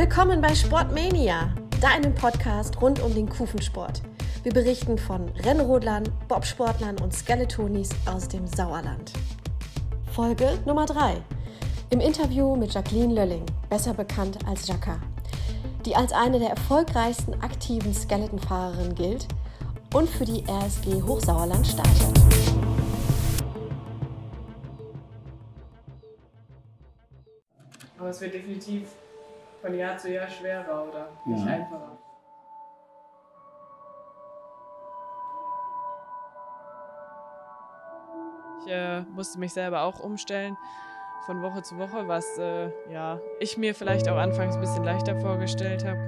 [0.00, 4.00] Willkommen bei Sportmania, deinem Podcast rund um den Kufensport.
[4.42, 9.12] Wir berichten von Rennrodlern, Bobsportlern und Skeletonis aus dem Sauerland.
[10.10, 11.22] Folge Nummer 3.
[11.90, 14.98] Im Interview mit Jacqueline Lölling, besser bekannt als Jacka,
[15.84, 19.28] die als eine der erfolgreichsten aktiven Skeletonfahrerinnen gilt
[19.92, 22.18] und für die RSG Hochsauerland startet.
[27.98, 28.84] Aber es wird definitiv
[29.60, 31.52] von Jahr zu Jahr schwerer oder nicht Ja.
[31.52, 31.98] einfacher.
[38.64, 40.56] Ich äh, musste mich selber auch umstellen
[41.26, 45.18] von Woche zu Woche, was äh, ja, ich mir vielleicht auch anfangs ein bisschen leichter
[45.20, 45.98] vorgestellt habe.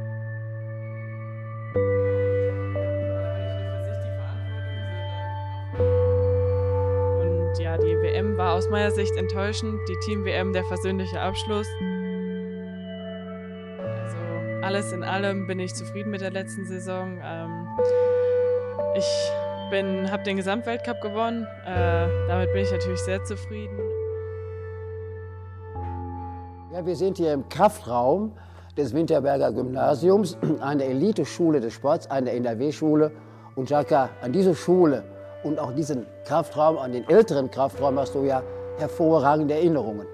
[7.20, 9.80] Und ja, die WM war aus meiner Sicht enttäuschend.
[9.88, 11.68] Die Team-WM der versöhnliche Abschluss.
[14.62, 17.18] Alles in allem bin ich zufrieden mit der letzten Saison.
[17.20, 17.66] Ähm,
[18.96, 19.32] ich
[20.08, 21.48] habe den Gesamtweltcup gewonnen.
[21.66, 23.76] Äh, damit bin ich natürlich sehr zufrieden.
[26.72, 28.32] Ja, wir sind hier im Kraftraum
[28.76, 33.10] des Winterberger Gymnasiums, eine Eliteschule des Sports, eine NRW-Schule.
[33.56, 35.02] Und Jacka, an diese Schule
[35.42, 38.44] und auch diesen Kraftraum, an den älteren Kraftraum hast du ja
[38.78, 40.06] hervorragende Erinnerungen.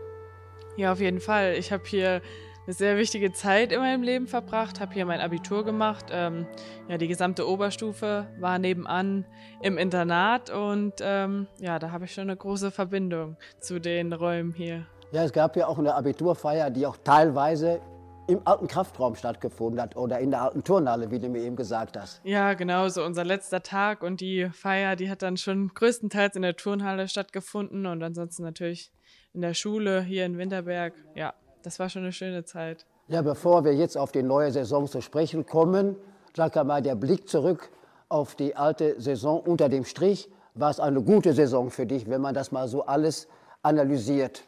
[0.77, 1.55] Ja, auf jeden Fall.
[1.59, 2.23] Ich habe hier
[2.69, 6.05] eine sehr wichtige Zeit in meinem Leben verbracht, habe hier mein Abitur gemacht.
[6.11, 6.47] Ähm,
[6.87, 9.25] ja, die gesamte Oberstufe war nebenan
[9.63, 14.53] im Internat und ähm, ja, da habe ich schon eine große Verbindung zu den Räumen
[14.53, 14.85] hier.
[15.13, 17.81] Ja, es gab ja auch eine Abiturfeier, die auch teilweise
[18.27, 21.97] im alten Kraftraum stattgefunden hat oder in der alten Turnhalle, wie du mir eben gesagt
[21.97, 22.21] hast.
[22.23, 26.43] Ja, genau, so unser letzter Tag und die Feier, die hat dann schon größtenteils in
[26.43, 28.93] der Turnhalle stattgefunden und ansonsten natürlich
[29.33, 30.93] in der Schule hier in Winterberg.
[31.15, 31.33] Ja,
[31.69, 32.87] das war schon eine schöne Zeit.
[33.09, 35.97] Ja, bevor wir jetzt auf die neue Saison zu sprechen kommen,
[36.35, 37.69] Jacka, mal der Blick zurück
[38.09, 40.31] auf die alte Saison unter dem Strich.
[40.55, 43.29] War es eine gute Saison für dich, wenn man das mal so alles
[43.61, 44.45] analysiert?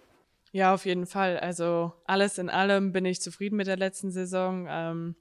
[0.53, 1.39] Ja, auf jeden Fall.
[1.39, 4.67] Also alles in allem bin ich zufrieden mit der letzten Saison.
[4.71, 5.15] Ähm,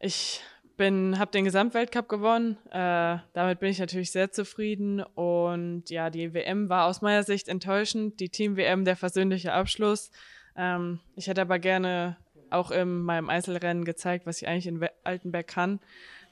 [0.00, 0.42] ich
[0.76, 2.58] bin, habe den Gesamtweltcup gewonnen.
[2.72, 5.00] Äh, damit bin ich natürlich sehr zufrieden.
[5.00, 8.18] Und ja, die WM war aus meiner Sicht enttäuschend.
[8.18, 10.10] Die Team-WM der versöhnliche Abschluss.
[10.56, 12.16] Ähm, ich hätte aber gerne
[12.50, 15.80] auch in meinem Einzelrennen gezeigt, was ich eigentlich in Altenberg kann.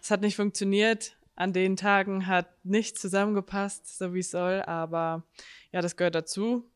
[0.00, 1.16] Es hat nicht funktioniert.
[1.36, 4.62] An den Tagen hat nichts zusammengepasst, so wie es soll.
[4.62, 5.24] Aber
[5.72, 6.70] ja, das gehört dazu.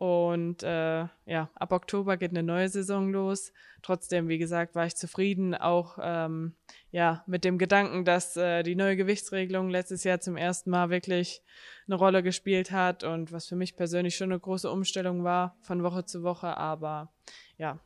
[0.00, 3.52] Und äh, ja, ab Oktober geht eine neue Saison los.
[3.82, 6.54] Trotzdem, wie gesagt, war ich zufrieden, auch ähm,
[6.92, 11.42] ja, mit dem Gedanken, dass äh, die neue Gewichtsregelung letztes Jahr zum ersten Mal wirklich
[11.88, 15.82] eine Rolle gespielt hat und was für mich persönlich schon eine große Umstellung war von
[15.82, 16.56] Woche zu Woche.
[16.56, 17.10] Aber
[17.56, 17.80] ja,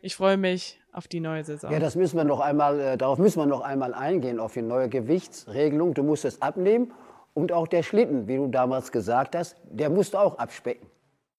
[0.00, 1.70] ich freue mich auf die neue Saison.
[1.70, 4.62] Ja, das müssen wir noch einmal, äh, darauf müssen wir noch einmal eingehen, auf die
[4.62, 5.92] neue Gewichtsregelung.
[5.92, 6.94] Du musst es abnehmen
[7.34, 10.88] und auch der Schlitten, wie du damals gesagt hast, der musste auch abspecken.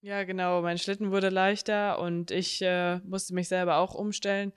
[0.02, 0.62] Ja, genau.
[0.62, 4.54] Mein Schlitten wurde leichter und ich äh, musste mich selber auch umstellen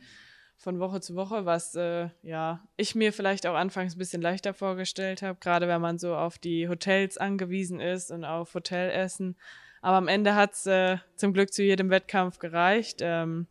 [0.56, 4.54] von Woche zu Woche, was äh, ja ich mir vielleicht auch anfangs ein bisschen leichter
[4.54, 9.36] vorgestellt habe, gerade wenn man so auf die Hotels angewiesen ist und auf Hotelessen.
[9.80, 13.00] Aber am Ende hat's äh, zum Glück zu jedem Wettkampf gereicht.
[13.00, 13.48] Ähm,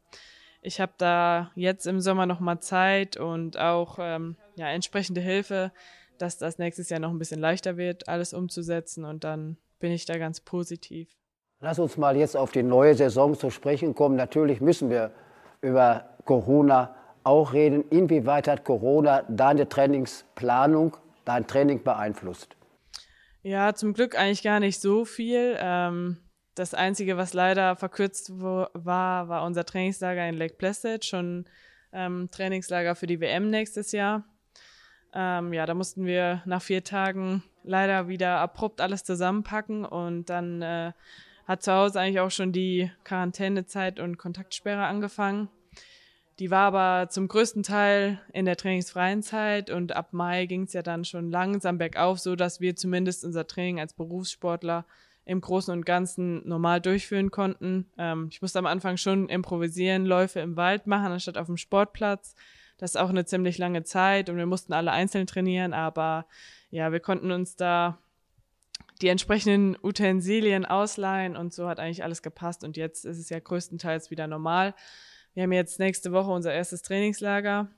[0.62, 5.74] ich habe da jetzt im Sommer noch mal Zeit und auch ähm, ja entsprechende Hilfe,
[6.18, 10.06] dass das nächstes Jahr noch ein bisschen leichter wird, alles umzusetzen und dann bin ich
[10.06, 11.21] da ganz positiv.
[11.64, 14.16] Lass uns mal jetzt auf die neue Saison zu sprechen kommen.
[14.16, 15.12] Natürlich müssen wir
[15.62, 17.84] über Corona auch reden.
[17.92, 22.56] Inwieweit hat Corona deine Trainingsplanung, dein Training beeinflusst?
[23.44, 25.56] Ja, zum Glück eigentlich gar nicht so viel.
[25.60, 26.18] Ähm,
[26.56, 31.46] das Einzige, was leider verkürzt war, war unser Trainingslager in Lake Placid, schon
[31.94, 34.26] ähm, Trainingslager für die WM nächstes Jahr.
[35.14, 40.64] Ähm, ja, da mussten wir nach vier Tagen leider wieder abrupt alles zusammenpacken und dann
[40.64, 40.92] äh,
[41.48, 45.50] hat zu Hause eigentlich auch schon die Quarantänezeit und Kontaktsperre angefangen.
[46.40, 50.74] Die war aber zum größten Teil in der trainingsfreien Zeit und ab Mai ging es
[50.74, 54.86] ja dann schon langsam bergauf, so dass wir zumindest unser Training als Berufssportler
[55.26, 57.86] im Großen und Ganzen normal durchführen konnten.
[57.98, 62.36] Ähm, ich musste am Anfang schon improvisieren, Läufe im Wald machen, anstatt auf dem Sportplatz.
[62.78, 66.26] Das ist auch eine ziemlich lange Zeit und wir mussten alle einzeln trainieren, aber
[66.72, 68.00] ja, wir konnten uns da
[69.02, 73.40] die entsprechenden Utensilien ausleihen und so hat eigentlich alles gepasst und jetzt ist es ja
[73.40, 74.74] größtenteils wieder normal.
[75.34, 77.70] Wir haben jetzt nächste Woche unser erstes Trainingslager.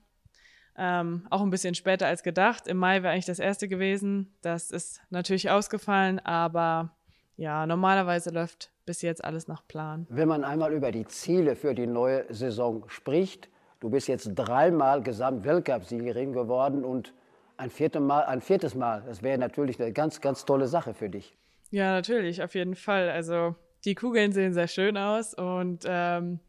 [0.75, 2.67] Ähm, auch ein bisschen später als gedacht.
[2.67, 4.33] Im Mai wäre eigentlich das erste gewesen.
[4.41, 6.95] Das ist natürlich ausgefallen, aber
[7.37, 10.07] ja, normalerweise läuft bis jetzt alles nach Plan.
[10.09, 13.49] Wenn man einmal über die Ziele für die neue Saison spricht
[13.83, 17.13] Du bist jetzt dreimal Gesamtweltcup-Siegerin geworden und
[17.57, 19.03] ein, vierte Mal, ein viertes Mal.
[19.05, 21.37] Das wäre natürlich eine ganz, ganz tolle Sache für dich.
[21.71, 23.09] Ja, natürlich, auf jeden Fall.
[23.09, 23.55] Also
[23.85, 26.39] die Kugeln sehen sehr schön aus und ähm,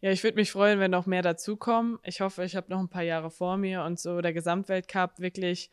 [0.00, 1.98] ja, ich würde mich freuen, wenn noch mehr dazukommen.
[2.02, 5.70] Ich hoffe, ich habe noch ein paar Jahre vor mir und so der Gesamtweltcup wirklich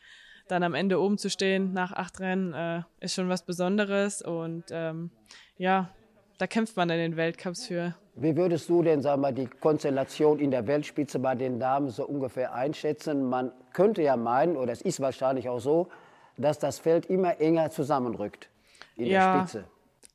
[0.48, 4.66] dann am Ende oben zu stehen nach acht Rennen äh, ist schon was Besonderes und
[4.72, 5.12] ähm,
[5.58, 5.94] ja,
[6.42, 7.94] da kämpft man in den Weltcups für.
[8.16, 12.04] Wie würdest du denn sag mal, die Konstellation in der Weltspitze bei den Damen so
[12.04, 13.30] ungefähr einschätzen?
[13.30, 15.90] Man könnte ja meinen, oder es ist wahrscheinlich auch so,
[16.38, 18.50] dass das Feld immer enger zusammenrückt
[18.96, 19.66] in ja, der Spitze.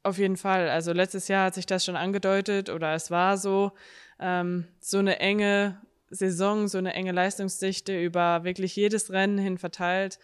[0.02, 0.68] Auf jeden Fall.
[0.68, 3.70] Also letztes Jahr hat sich das schon angedeutet oder es war so,
[4.18, 5.80] ähm, so eine enge
[6.10, 10.18] Saison, so eine enge Leistungsdichte über wirklich jedes Rennen hin verteilt.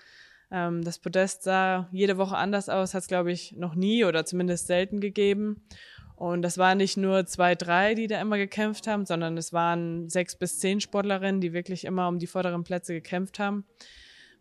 [0.52, 4.26] Ähm, das Podest sah jede Woche anders aus, hat es, glaube ich, noch nie oder
[4.26, 5.62] zumindest selten gegeben.
[6.16, 10.08] Und das waren nicht nur zwei, drei, die da immer gekämpft haben, sondern es waren
[10.08, 13.64] sechs bis zehn Sportlerinnen, die wirklich immer um die vorderen Plätze gekämpft haben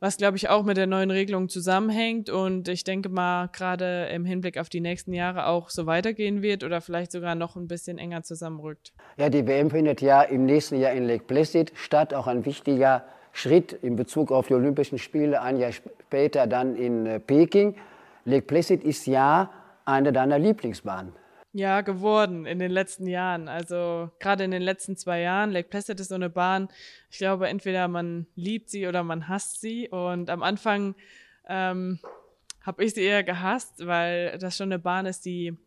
[0.02, 4.26] was glaube ich auch mit der neuen Regelung zusammenhängt und ich denke mal gerade im
[4.26, 8.00] Hinblick auf die nächsten Jahre auch so weitergehen wird oder vielleicht sogar noch ein bisschen
[8.00, 8.94] enger zusammenrückt.
[9.18, 13.06] Ja, die WM findet ja im nächsten Jahr in Lake Placid statt, auch ein wichtiger
[13.32, 17.76] Schritt in Bezug auf die Olympischen Spiele, ein Jahr später dann in äh, Peking.
[18.26, 19.52] Lake Placid ist ja
[19.86, 21.14] eine deiner Lieblingsbahnen.
[21.53, 23.50] Ja, geworden in den letzten Jahren.
[23.50, 25.51] Also gerade in den letzten zwei Jahren.
[25.51, 26.69] Lake Placid ist so eine Bahn,
[27.09, 29.89] ich glaube, entweder man liebt sie oder man hasst sie.
[29.89, 30.95] Und am Anfang
[31.50, 32.00] ähm,
[32.62, 35.57] habe ich sie eher gehasst, weil das schon eine Bahn ist, die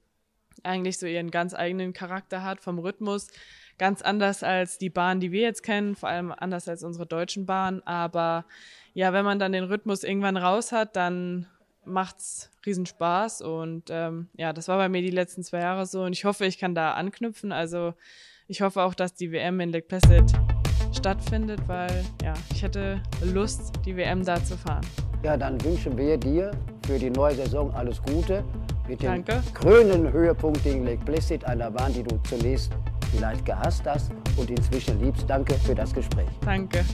[0.62, 3.28] eigentlich so ihren ganz eigenen Charakter hat vom Rhythmus.
[3.76, 7.44] Ganz anders als die Bahn, die wir jetzt kennen, vor allem anders als unsere deutschen
[7.44, 7.82] Bahnen.
[7.86, 8.46] Aber
[8.94, 11.46] ja, wenn man dann den Rhythmus irgendwann raus hat, dann
[11.86, 16.02] macht's riesen Spaß und ähm, ja, das war bei mir die letzten zwei Jahre so
[16.02, 17.52] und ich hoffe, ich kann da anknüpfen.
[17.52, 17.94] Also
[18.48, 20.24] ich hoffe auch, dass die WM in Lake Placid
[20.92, 23.02] stattfindet, weil ja, ich hätte
[23.32, 24.86] Lust, die WM da zu fahren.
[25.22, 26.50] Ja, dann wünschen wir dir
[26.86, 28.44] für die neue Saison alles Gute
[28.86, 29.42] mit dem Danke.
[29.54, 32.70] grünen Höhepunkt in Lake Placid, einer Bahn, die du zunächst
[33.10, 35.24] vielleicht gehasst hast und inzwischen liebst.
[35.28, 36.28] Danke für das Gespräch.
[36.44, 36.84] Danke.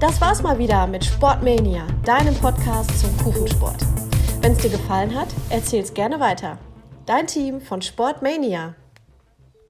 [0.00, 3.78] Das war's mal wieder mit Sportmania, deinem Podcast zum Kuchensport.
[4.40, 6.56] Wenn es dir gefallen hat, erzähl's gerne weiter.
[7.04, 8.76] Dein Team von Sportmania.